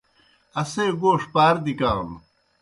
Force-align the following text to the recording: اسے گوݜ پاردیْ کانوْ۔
اسے 0.61 0.85
گوݜ 1.01 1.21
پاردیْ 1.33 1.73
کانوْ۔ 1.79 2.17